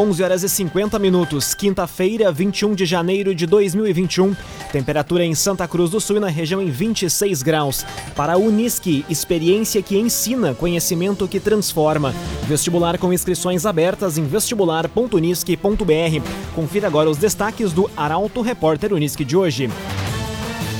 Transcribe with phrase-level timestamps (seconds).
[0.00, 4.34] 11 horas e 50 minutos, quinta-feira, 21 de janeiro de 2021.
[4.72, 7.84] Temperatura em Santa Cruz do Sul e na região em 26 graus.
[8.16, 12.14] Para a Unisque, experiência que ensina, conhecimento que transforma.
[12.48, 16.54] Vestibular com inscrições abertas em vestibular.unisque.br.
[16.54, 19.68] Confira agora os destaques do Arauto Repórter Unisque de hoje.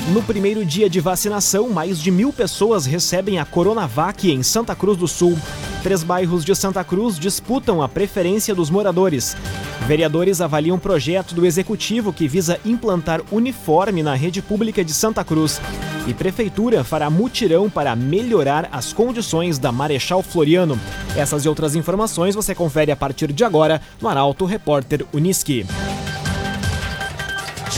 [0.08, 4.96] No primeiro dia de vacinação, mais de mil pessoas recebem a Coronavac em Santa Cruz
[4.96, 5.38] do Sul.
[5.84, 9.36] Três bairros de Santa Cruz disputam a preferência dos moradores.
[9.86, 15.60] Vereadores avaliam projeto do Executivo que visa implantar uniforme na rede pública de Santa Cruz.
[16.08, 20.80] E Prefeitura fará mutirão para melhorar as condições da Marechal Floriano.
[21.14, 25.64] Essas e outras informações você confere a partir de agora no Arauto Repórter Uniski.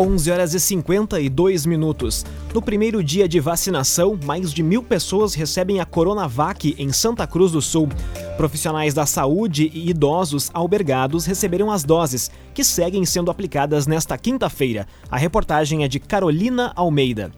[0.00, 2.24] 11 horas e 52 minutos.
[2.54, 7.50] No primeiro dia de vacinação, mais de mil pessoas recebem a Coronavac em Santa Cruz
[7.50, 7.88] do Sul.
[8.36, 14.86] Profissionais da saúde e idosos albergados receberam as doses, que seguem sendo aplicadas nesta quinta-feira.
[15.10, 17.32] A reportagem é de Carolina Almeida.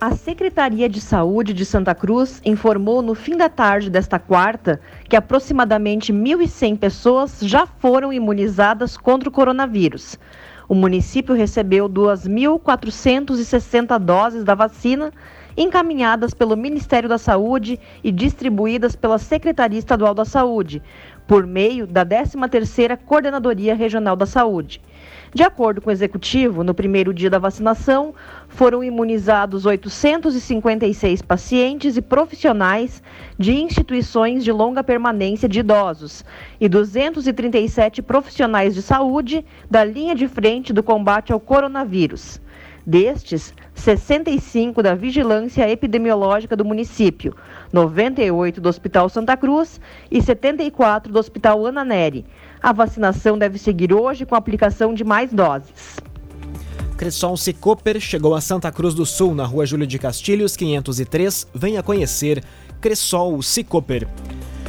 [0.00, 5.14] A Secretaria de Saúde de Santa Cruz informou no fim da tarde desta quarta que
[5.14, 10.16] aproximadamente 1.100 pessoas já foram imunizadas contra o coronavírus.
[10.70, 15.12] O município recebeu 2.460 doses da vacina
[15.56, 20.80] encaminhadas pelo Ministério da Saúde e distribuídas pela Secretaria Estadual da Saúde,
[21.26, 24.80] por meio da 13ª Coordenadoria Regional da Saúde.
[25.32, 28.12] De acordo com o executivo, no primeiro dia da vacinação,
[28.48, 33.00] foram imunizados 856 pacientes e profissionais
[33.38, 36.24] de instituições de longa permanência de idosos
[36.60, 42.40] e 237 profissionais de saúde da linha de frente do combate ao coronavírus.
[42.86, 47.34] Destes, 65 da Vigilância Epidemiológica do município,
[47.72, 49.80] 98 do Hospital Santa Cruz
[50.10, 52.24] e 74 do Hospital Ana Neri.
[52.62, 55.96] A vacinação deve seguir hoje com a aplicação de mais doses.
[56.96, 61.46] Cressol Cicoper chegou a Santa Cruz do Sul, na rua Júlio de Castilhos, 503.
[61.54, 62.44] Venha conhecer
[62.78, 64.06] Cressol Cicoper.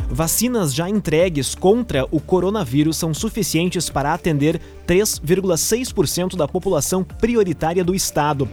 [0.10, 4.60] Vacinas já entregues contra o coronavírus são suficientes para atender
[4.92, 8.50] 3,6% da população prioritária do estado.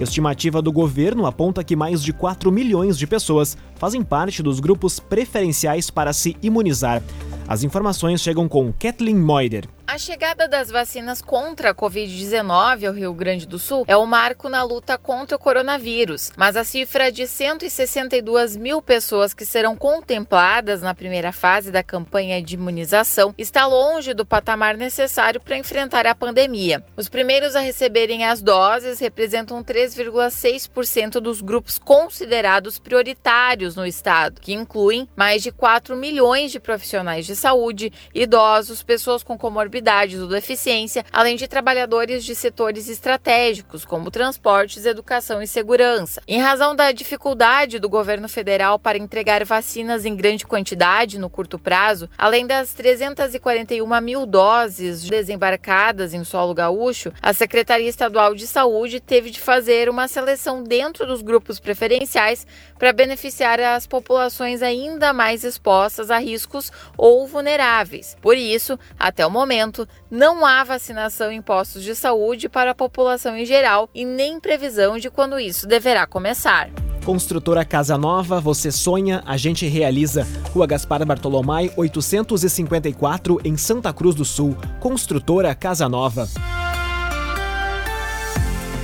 [0.00, 4.98] Estimativa do governo aponta que mais de 4 milhões de pessoas fazem parte dos grupos
[4.98, 7.02] preferenciais para se imunizar.
[7.46, 9.68] As informações chegam com Kathleen Moider.
[9.92, 14.48] A chegada das vacinas contra a Covid-19 ao Rio Grande do Sul é o marco
[14.48, 20.80] na luta contra o coronavírus, mas a cifra de 162 mil pessoas que serão contempladas
[20.80, 26.14] na primeira fase da campanha de imunização está longe do patamar necessário para enfrentar a
[26.14, 26.82] pandemia.
[26.96, 34.54] Os primeiros a receberem as doses representam 3,6% dos grupos considerados prioritários no estado, que
[34.54, 40.28] incluem mais de 4 milhões de profissionais de saúde, idosos, pessoas com comorbidades comorbidades ou
[40.28, 46.22] deficiência, além de trabalhadores de setores estratégicos, como transportes, educação e segurança.
[46.26, 51.58] Em razão da dificuldade do governo federal para entregar vacinas em grande quantidade no curto
[51.58, 59.00] prazo, além das 341 mil doses desembarcadas em solo gaúcho, a Secretaria Estadual de Saúde
[59.00, 62.46] teve de fazer uma seleção dentro dos grupos preferenciais
[62.78, 68.16] para beneficiar as populações ainda mais expostas a riscos ou vulneráveis.
[68.20, 72.74] Por isso, até o momento, momento, não há vacinação em postos de saúde para a
[72.74, 76.70] população em geral e nem previsão de quando isso deverá começar.
[77.04, 80.26] Construtora Casa Nova, você sonha, a gente realiza.
[80.52, 84.56] Rua Gaspar Bartolomai, 854, em Santa Cruz do Sul.
[84.78, 86.28] Construtora Casa Nova.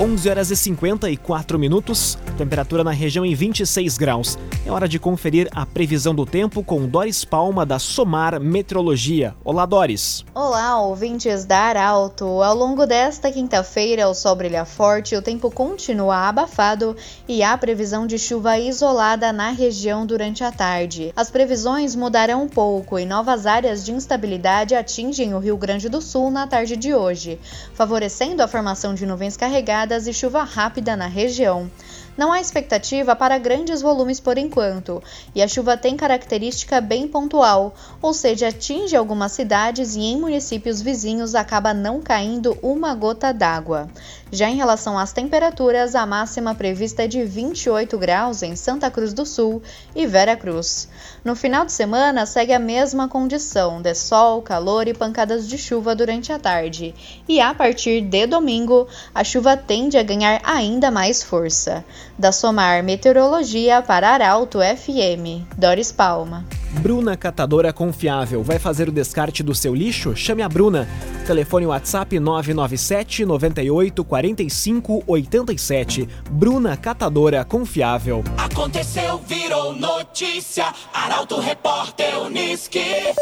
[0.00, 4.38] 11 horas e 54 minutos, temperatura na região em 26 graus.
[4.64, 9.34] É hora de conferir a previsão do tempo com Doris Palma da Somar Meteorologia.
[9.42, 10.24] Olá, Doris.
[10.32, 12.24] Olá, ouvintes da Arauto.
[12.24, 16.94] Ao longo desta quinta-feira, o sol brilha forte, o tempo continua abafado
[17.26, 21.12] e há previsão de chuva isolada na região durante a tarde.
[21.16, 26.00] As previsões mudarão um pouco e novas áreas de instabilidade atingem o Rio Grande do
[26.00, 27.40] Sul na tarde de hoje,
[27.74, 31.70] favorecendo a formação de nuvens carregadas e chuva rápida na região.
[32.16, 35.00] Não há expectativa para grandes volumes por enquanto,
[35.34, 40.82] e a chuva tem característica bem pontual, ou seja, atinge algumas cidades e em municípios
[40.82, 43.88] vizinhos acaba não caindo uma gota d'água.
[44.30, 49.14] Já em relação às temperaturas, a máxima prevista é de 28 graus em Santa Cruz
[49.14, 49.62] do Sul
[49.96, 50.88] e Vera Cruz.
[51.24, 55.94] No final de semana, segue a mesma condição de sol, calor e pancadas de chuva
[55.94, 56.94] durante a tarde.
[57.26, 61.82] E a partir de domingo, a chuva tende a ganhar ainda mais força.
[62.18, 66.44] Da Somar Meteorologia para Arauto FM, Doris Palma.
[66.70, 68.42] Bruna Catadora Confiável.
[68.42, 70.14] Vai fazer o descarte do seu lixo?
[70.14, 70.86] Chame a Bruna.
[71.26, 76.08] Telefone WhatsApp 997 98 45 87.
[76.30, 78.22] Bruna Catadora Confiável.
[78.36, 80.72] Aconteceu, virou notícia.
[80.92, 83.14] Arauto Repórter Uniski.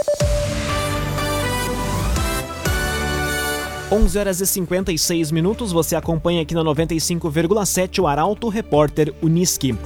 [3.91, 5.71] 11 horas e 56 minutos.
[5.71, 9.79] Você acompanha aqui na 95,7 o Arauto Repórter Uniski.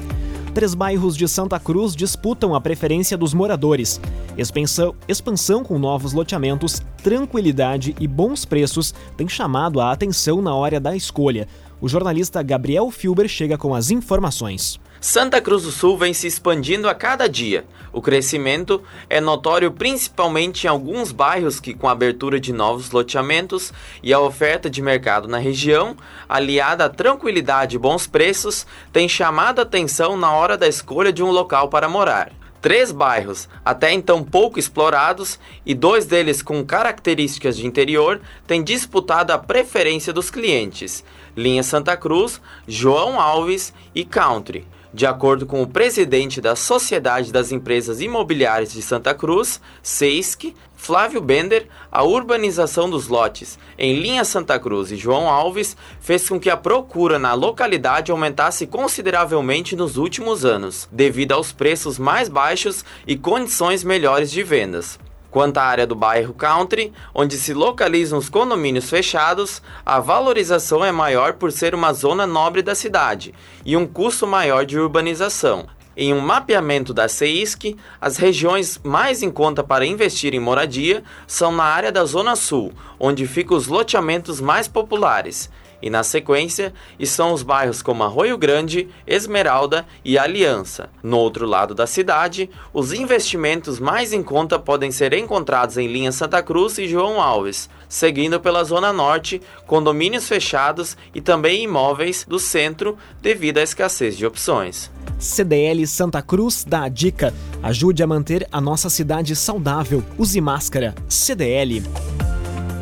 [0.53, 4.01] Três bairros de Santa Cruz disputam a preferência dos moradores.
[4.37, 10.81] Expansão, expansão com novos loteamentos, tranquilidade e bons preços têm chamado a atenção na hora
[10.81, 11.47] da escolha.
[11.81, 14.81] O jornalista Gabriel Filber chega com as informações.
[15.01, 17.65] Santa Cruz do Sul vem se expandindo a cada dia.
[17.91, 23.73] O crescimento é notório principalmente em alguns bairros que, com a abertura de novos loteamentos
[24.03, 25.97] e a oferta de mercado na região,
[26.29, 31.23] aliada à tranquilidade e bons preços, tem chamado a atenção na hora da escolha de
[31.23, 32.31] um local para morar.
[32.61, 39.31] Três bairros, até então pouco explorados, e dois deles com características de interior, têm disputado
[39.31, 41.03] a preferência dos clientes:
[41.35, 42.39] Linha Santa Cruz,
[42.69, 44.67] João Alves e Country.
[44.93, 51.21] De acordo com o presidente da Sociedade das Empresas Imobiliárias de Santa Cruz, SEISC, Flávio
[51.21, 56.51] Bender, a urbanização dos lotes em linha Santa Cruz e João Alves fez com que
[56.51, 63.17] a procura na localidade aumentasse consideravelmente nos últimos anos, devido aos preços mais baixos e
[63.17, 64.99] condições melhores de vendas.
[65.31, 70.91] Quanto à área do bairro Country, onde se localizam os condomínios fechados, a valorização é
[70.91, 73.33] maior por ser uma zona nobre da cidade
[73.65, 75.69] e um custo maior de urbanização.
[75.97, 81.53] Em um mapeamento da CEISC, as regiões mais em conta para investir em moradia são
[81.53, 85.51] na área da Zona Sul, onde ficam os loteamentos mais populares,
[85.83, 90.91] e na sequência estão os bairros como Arroio Grande, Esmeralda e Aliança.
[91.03, 96.13] No outro lado da cidade, os investimentos mais em conta podem ser encontrados em linha
[96.13, 102.39] Santa Cruz e João Alves, seguindo pela Zona Norte, condomínios fechados e também imóveis do
[102.39, 104.91] centro devido à escassez de opções.
[105.19, 110.03] CDL Santa Cruz dá a dica: ajude a manter a nossa cidade saudável.
[110.19, 110.95] Use máscara.
[111.09, 111.83] CDL.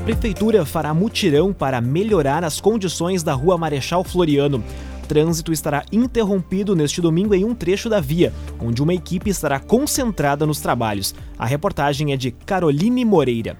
[0.08, 4.64] Prefeitura fará mutirão para melhorar as condições da Rua Marechal Floriano.
[5.06, 10.46] Trânsito estará interrompido neste domingo em um trecho da via, onde uma equipe estará concentrada
[10.46, 11.14] nos trabalhos.
[11.38, 13.58] A reportagem é de Caroline Moreira.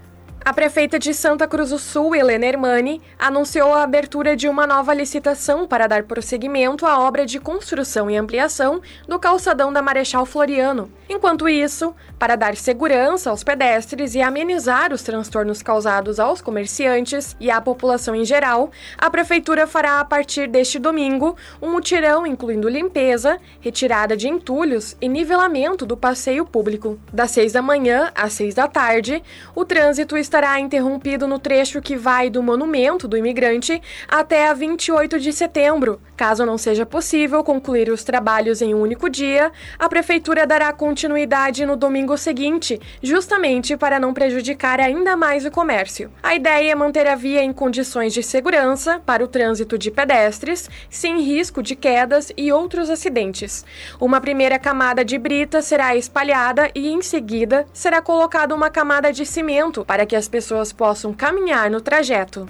[0.48, 4.94] A prefeita de Santa Cruz do Sul, Helena Hermani, anunciou a abertura de uma nova
[4.94, 10.90] licitação para dar prosseguimento à obra de construção e ampliação do calçadão da Marechal Floriano.
[11.06, 17.50] Enquanto isso, para dar segurança aos pedestres e amenizar os transtornos causados aos comerciantes e
[17.50, 23.38] à população em geral, a prefeitura fará a partir deste domingo um mutirão incluindo limpeza,
[23.60, 26.98] retirada de entulhos e nivelamento do passeio público.
[27.12, 29.22] Das seis da manhã às seis da tarde,
[29.54, 35.18] o trânsito estará interrompido no trecho que vai do Monumento do Imigrante até a 28
[35.18, 36.00] de setembro.
[36.18, 41.64] Caso não seja possível concluir os trabalhos em um único dia, a prefeitura dará continuidade
[41.64, 46.10] no domingo seguinte, justamente para não prejudicar ainda mais o comércio.
[46.20, 50.68] A ideia é manter a via em condições de segurança para o trânsito de pedestres,
[50.90, 53.64] sem risco de quedas e outros acidentes.
[54.00, 59.24] Uma primeira camada de brita será espalhada e, em seguida, será colocada uma camada de
[59.24, 62.48] cimento para que as pessoas possam caminhar no trajeto.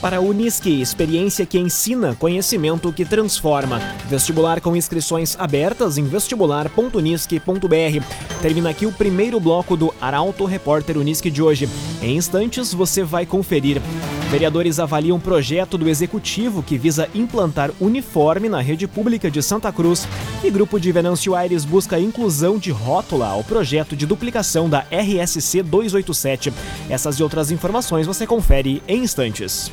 [0.00, 3.78] Para a Unisque, experiência que ensina, conhecimento que transforma.
[4.08, 8.40] Vestibular com inscrições abertas em vestibular.unisque.br.
[8.40, 11.68] Termina aqui o primeiro bloco do Arauto Repórter Unisque de hoje.
[12.00, 13.82] Em instantes você vai conferir.
[14.30, 20.06] Vereadores avaliam projeto do executivo que visa implantar uniforme na rede pública de Santa Cruz.
[20.44, 24.86] E grupo de Venâncio Aires busca a inclusão de rótula ao projeto de duplicação da
[24.88, 26.52] RSC 287.
[26.88, 29.68] Essas e outras informações você confere em instantes.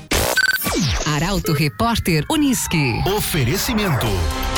[1.18, 3.02] Arauto Repórter Uniski.
[3.08, 4.06] Oferecimento.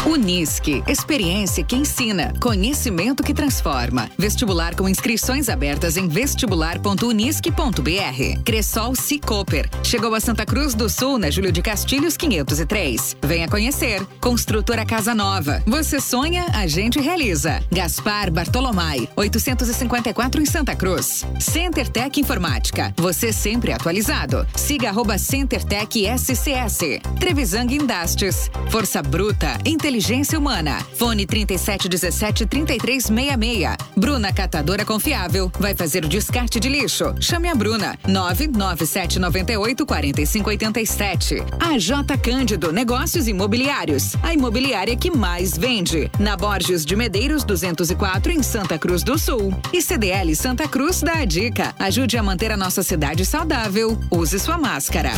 [0.06, 4.10] Unisque, experiência que ensina, conhecimento que transforma.
[4.18, 8.44] Vestibular com inscrições abertas em vestibular.unisque.br.
[8.44, 9.70] Cressol Cicoper.
[9.84, 13.18] Chegou a Santa Cruz do Sul, na Júlio de Castilhos 503.
[13.22, 14.06] Venha conhecer.
[14.22, 15.62] Construtora Casa Nova.
[15.66, 17.62] Você sonha, a gente realiza.
[17.72, 21.26] Gaspar Bartolomai, 854 em Santa Cruz.
[21.40, 22.94] CenterTech Informática.
[22.98, 24.48] Você sempre atualizado.
[24.56, 26.06] Siga arroba CenterTech
[26.50, 27.00] SCS.
[27.20, 28.50] Trevisan Indastes.
[28.70, 30.80] Força Bruta, inteligência humana.
[30.96, 33.78] Fone 3717 3366.
[33.96, 35.52] Bruna Catadora Confiável.
[35.60, 37.14] Vai fazer o descarte de lixo.
[37.20, 37.98] Chame a Bruna.
[38.08, 41.44] 99798 4587.
[41.60, 44.16] A J Cândido Negócios Imobiliários.
[44.24, 46.10] A imobiliária que mais vende.
[46.20, 49.54] Na Borges de Medeiros 204 em Santa Cruz do Sul.
[49.72, 51.76] E CDL Santa Cruz dá a dica.
[51.78, 54.00] Ajude a manter a nossa cidade saudável.
[54.10, 55.12] Use sua máscara.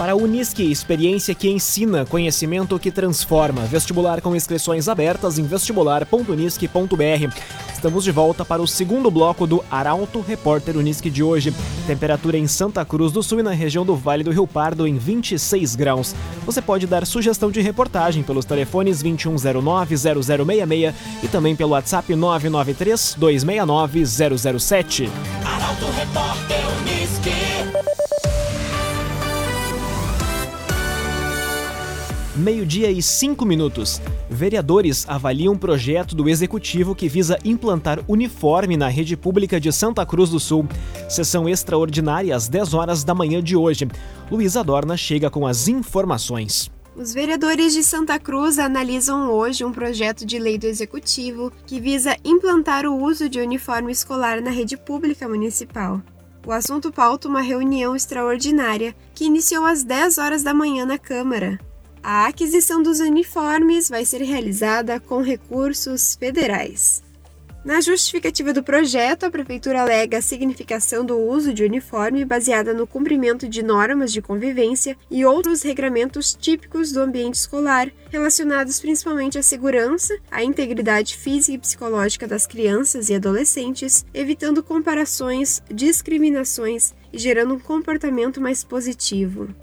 [0.00, 3.66] Para a Unisque, experiência que ensina, conhecimento que transforma.
[3.66, 7.36] Vestibular com inscrições abertas em vestibular.unisque.br.
[7.70, 11.52] Estamos de volta para o segundo bloco do Arauto Repórter Unisque de hoje.
[11.86, 14.96] Temperatura em Santa Cruz do Sul e na região do Vale do Rio Pardo em
[14.96, 16.14] 26 graus.
[16.46, 25.10] Você pode dar sugestão de reportagem pelos telefones 2109-0066 e também pelo WhatsApp 993-269-007.
[25.44, 26.59] Arauto Repórter
[32.40, 34.00] Meio-dia e cinco minutos.
[34.30, 40.06] Vereadores avaliam um projeto do Executivo que visa implantar uniforme na rede pública de Santa
[40.06, 40.66] Cruz do Sul.
[41.06, 43.86] Sessão extraordinária às 10 horas da manhã de hoje.
[44.30, 46.70] Luísa Dorna chega com as informações.
[46.96, 52.16] Os vereadores de Santa Cruz analisam hoje um projeto de lei do Executivo que visa
[52.24, 56.00] implantar o uso de uniforme escolar na rede pública municipal.
[56.46, 61.58] O assunto pauta uma reunião extraordinária que iniciou às 10 horas da manhã na Câmara.
[62.02, 67.02] A aquisição dos uniformes vai ser realizada com recursos federais.
[67.62, 72.86] Na justificativa do projeto, a Prefeitura alega a significação do uso de uniforme baseada no
[72.86, 79.42] cumprimento de normas de convivência e outros regramentos típicos do ambiente escolar, relacionados principalmente à
[79.42, 87.52] segurança, à integridade física e psicológica das crianças e adolescentes, evitando comparações, discriminações e gerando
[87.52, 89.54] um comportamento mais positivo.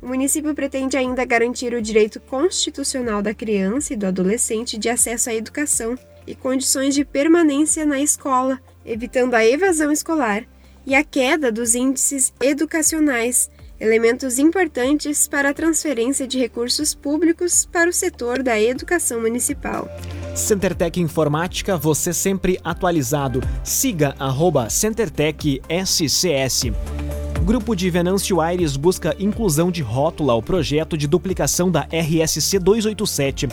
[0.00, 5.30] O município pretende ainda garantir o direito constitucional da criança e do adolescente de acesso
[5.30, 10.44] à educação e condições de permanência na escola, evitando a evasão escolar
[10.86, 13.50] e a queda dos índices educacionais,
[13.80, 19.88] elementos importantes para a transferência de recursos públicos para o setor da educação municipal.
[20.34, 23.40] CenterTech Informática, você sempre atualizado.
[23.64, 26.72] Siga arroba CenterTech SCS.
[27.46, 33.46] Grupo de Venâncio Aires busca inclusão de rótula ao projeto de duplicação da RSC 287.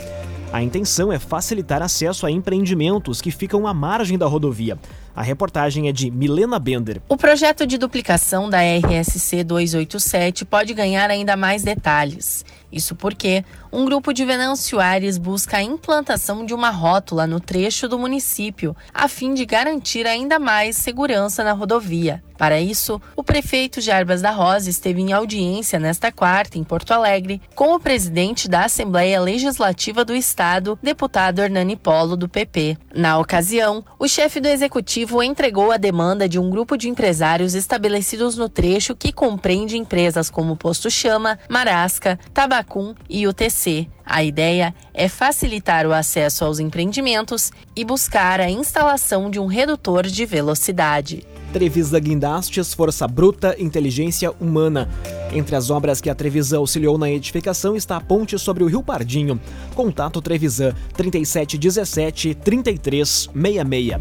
[0.52, 4.76] A intenção é facilitar acesso a empreendimentos que ficam à margem da rodovia.
[5.14, 7.00] A reportagem é de Milena Bender.
[7.08, 12.44] O projeto de duplicação da RSC 287 pode ganhar ainda mais detalhes.
[12.72, 17.88] Isso porque um grupo de Venâncio Aires busca a implantação de uma rótula no trecho
[17.88, 22.22] do município, a fim de garantir ainda mais segurança na rodovia.
[22.38, 27.40] Para isso, o prefeito Jarbas da Rosa esteve em audiência nesta quarta em Porto Alegre
[27.54, 32.76] com o presidente da Assembleia Legislativa do Estado, deputado Hernani Polo, do PP.
[32.94, 38.36] Na ocasião, o chefe do executivo entregou a demanda de um grupo de empresários estabelecidos
[38.36, 43.63] no trecho que compreende empresas como Posto Chama, Marasca, Tabacum e UTC.
[44.04, 50.06] A ideia é facilitar o acesso aos empreendimentos e buscar a instalação de um redutor
[50.06, 51.26] de velocidade.
[51.52, 54.88] Trevisa Guindastes, Força Bruta, Inteligência Humana.
[55.32, 58.82] Entre as obras que a Trevisan auxiliou na edificação está a ponte sobre o Rio
[58.82, 59.40] Pardinho.
[59.74, 64.00] Contato Trevisan 3717 3366.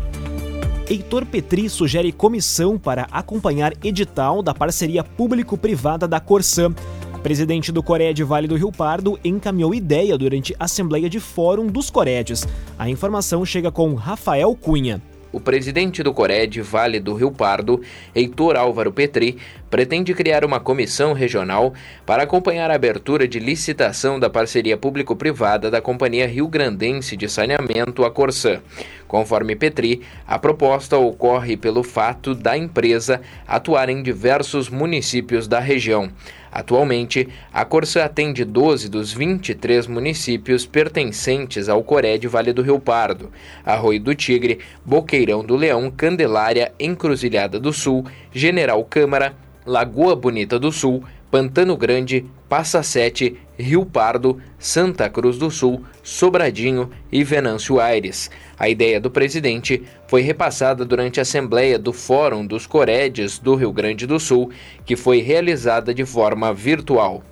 [0.89, 6.73] Heitor Petri sugere comissão para acompanhar edital da parceria público-privada da Corsã.
[7.23, 11.67] Presidente do Coreia de Vale do Rio Pardo encaminhou ideia durante a Assembleia de Fórum
[11.67, 12.45] dos Corédios.
[12.77, 15.01] A informação chega com Rafael Cunha.
[15.31, 17.81] O presidente do Cored Vale do Rio Pardo,
[18.13, 19.37] Heitor Álvaro Petri,
[19.67, 21.73] pretende criar uma comissão regional
[22.05, 28.05] para acompanhar a abertura de licitação da parceria público-privada da Companhia Rio Grandense de Saneamento,
[28.05, 28.61] a Corsã.
[29.07, 36.11] Conforme Petri, a proposta ocorre pelo fato da empresa atuar em diversos municípios da região.
[36.53, 43.31] Atualmente, a Corsã atende 12 dos 23 municípios pertencentes ao Cored Vale do Rio Pardo,
[43.65, 49.33] Arroio do Tigre, Boqueirão do Leão, Candelária, Encruzilhada do Sul, General Câmara,
[49.65, 56.91] Lagoa Bonita do Sul, Pantano Grande, Passa Sete, Rio Pardo, Santa Cruz do Sul, Sobradinho
[57.11, 58.29] e Venâncio Aires.
[58.57, 63.71] A ideia do presidente foi repassada durante a Assembleia do Fórum dos Coredes do Rio
[63.71, 64.51] Grande do Sul,
[64.85, 67.23] que foi realizada de forma virtual.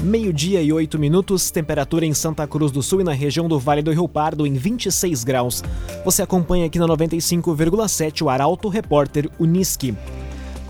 [0.00, 3.82] Meio-dia e oito minutos, temperatura em Santa Cruz do Sul e na região do Vale
[3.82, 5.62] do Rio Pardo em 26 graus.
[6.04, 9.96] Você acompanha aqui na 95,7 o Arauto Repórter Uniski.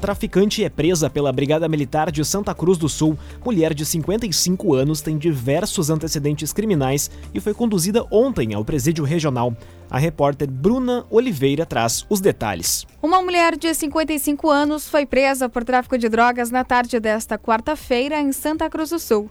[0.00, 3.18] Traficante é presa pela Brigada Militar de Santa Cruz do Sul.
[3.44, 9.56] Mulher de 55 anos tem diversos antecedentes criminais e foi conduzida ontem ao presídio regional.
[9.90, 12.86] A repórter Bruna Oliveira traz os detalhes.
[13.02, 18.20] Uma mulher de 55 anos foi presa por tráfico de drogas na tarde desta quarta-feira
[18.20, 19.28] em Santa Cruz do Sul.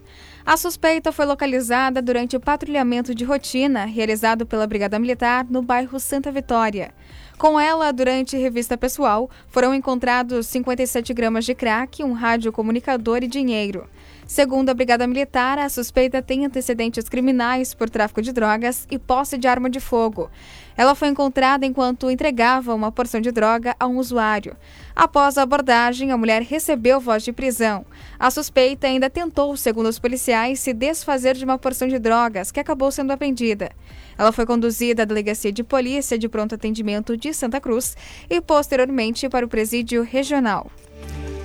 [0.48, 6.00] A suspeita foi localizada durante o patrulhamento de rotina realizado pela Brigada Militar no bairro
[6.00, 6.94] Santa Vitória.
[7.38, 13.90] Com ela, durante revista pessoal, foram encontrados 57 gramas de crack, um radiocomunicador e dinheiro.
[14.28, 19.38] Segundo a Brigada Militar, a suspeita tem antecedentes criminais por tráfico de drogas e posse
[19.38, 20.30] de arma de fogo.
[20.76, 24.58] Ela foi encontrada enquanto entregava uma porção de droga a um usuário.
[24.94, 27.86] Após a abordagem, a mulher recebeu voz de prisão.
[28.20, 32.60] A suspeita ainda tentou, segundo os policiais, se desfazer de uma porção de drogas que
[32.60, 33.72] acabou sendo apreendida.
[34.18, 37.96] Ela foi conduzida à Delegacia de Polícia de Pronto Atendimento de Santa Cruz
[38.30, 40.70] e, posteriormente, para o Presídio Regional.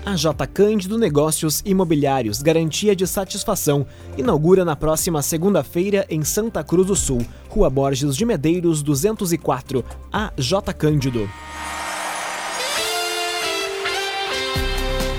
[0.05, 0.47] A J.
[0.49, 3.87] Cândido Negócios Imobiliários Garantia de Satisfação
[4.19, 9.85] inaugura na próxima segunda-feira em Santa Cruz do Sul, Rua Borges de Medeiros 204.
[10.13, 10.73] A J.
[10.75, 11.31] Cândido.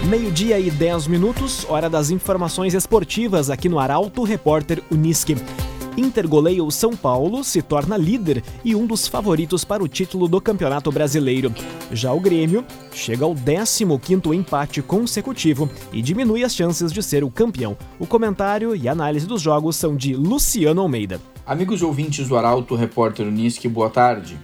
[0.09, 5.37] Meio-dia e 10 minutos, hora das informações esportivas aqui no Arauto Repórter Uniski.
[5.95, 10.27] Inter goleia o São Paulo, se torna líder e um dos favoritos para o título
[10.27, 11.53] do Campeonato Brasileiro.
[11.91, 17.29] Já o Grêmio chega ao 15º empate consecutivo e diminui as chances de ser o
[17.29, 17.77] campeão.
[17.99, 21.21] O comentário e análise dos jogos são de Luciano Almeida.
[21.45, 24.39] Amigos ouvintes do Arauto, repórter Unisque, boa tarde.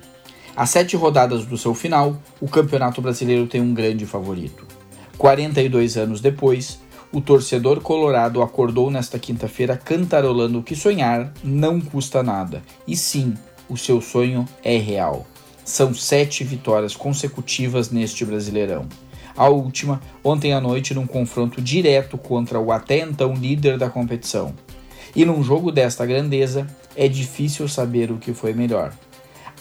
[0.56, 4.68] Às sete rodadas do seu final, o Campeonato Brasileiro tem um grande favorito.
[5.18, 6.80] 42 anos depois,
[7.12, 12.62] o torcedor colorado acordou nesta quinta-feira cantarolando que sonhar não custa nada.
[12.88, 13.34] E sim,
[13.68, 15.26] o seu sonho é real.
[15.66, 18.88] São sete vitórias consecutivas neste Brasileirão.
[19.36, 24.54] A última, ontem à noite, num confronto direto contra o até então líder da competição.
[25.16, 28.94] E num jogo desta grandeza, é difícil saber o que foi melhor.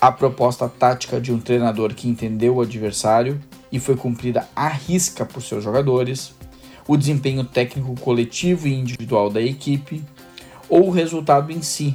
[0.00, 5.24] A proposta tática de um treinador que entendeu o adversário e foi cumprida à risca
[5.24, 6.34] por seus jogadores,
[6.88, 10.03] o desempenho técnico coletivo e individual da equipe,
[10.68, 11.94] ou o resultado em si,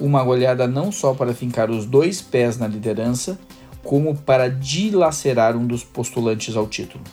[0.00, 3.38] uma goleada não só para fincar os dois pés na liderança,
[3.84, 7.04] como para dilacerar um dos postulantes ao título.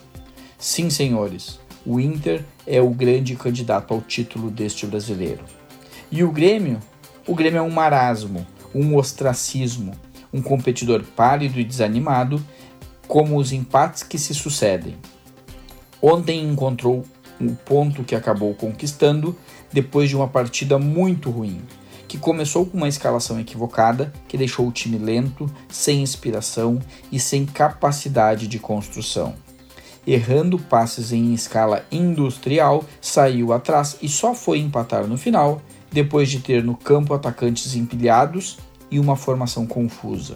[0.58, 5.44] Sim, senhores, o Inter é o grande candidato ao título deste brasileiro.
[6.12, 6.80] E o Grêmio?
[7.28, 9.94] O Grêmio é um marasmo, um ostracismo,
[10.34, 12.44] um competidor pálido e desanimado,
[13.08, 14.98] como os empates que se sucedem.
[16.02, 17.06] Ontem encontrou
[17.40, 19.36] o ponto que acabou conquistando
[19.72, 21.62] depois de uma partida muito ruim,
[22.08, 26.80] que começou com uma escalação equivocada, que deixou o time lento, sem inspiração
[27.12, 29.36] e sem capacidade de construção.
[30.08, 36.40] Errando passes em escala industrial, saiu atrás e só foi empatar no final, depois de
[36.40, 38.58] ter no campo atacantes empilhados
[38.90, 40.36] e uma formação confusa.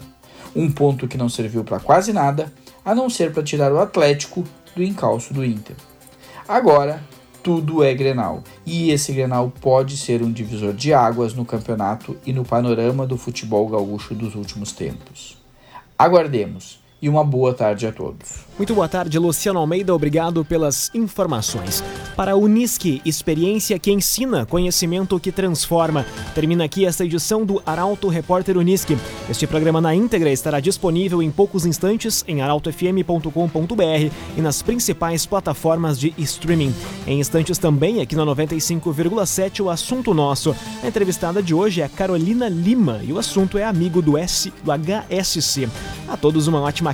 [0.54, 2.52] Um ponto que não serviu para quase nada,
[2.84, 4.44] a não ser para tirar o Atlético
[4.76, 5.74] do encalço do Inter.
[6.46, 7.02] Agora,
[7.42, 8.42] tudo é Grenal.
[8.66, 13.16] E esse Grenal pode ser um divisor de águas no campeonato e no panorama do
[13.16, 15.38] futebol gaúcho dos últimos tempos.
[15.98, 18.46] Aguardemos e uma boa tarde a todos.
[18.56, 19.94] Muito boa tarde, Luciano Almeida.
[19.94, 21.84] Obrigado pelas informações.
[22.16, 26.06] Para a Unisque, experiência que ensina, conhecimento que transforma.
[26.34, 28.96] Termina aqui esta edição do Arauto Repórter Unisque.
[29.28, 35.98] Este programa na íntegra estará disponível em poucos instantes em arautofm.com.br e nas principais plataformas
[35.98, 36.72] de streaming.
[37.06, 40.56] Em instantes também, aqui na 95,7, o assunto nosso.
[40.82, 44.70] A entrevistada de hoje é Carolina Lima e o assunto é amigo do, S, do
[44.70, 45.68] HSC.
[46.08, 46.93] A todos uma ótima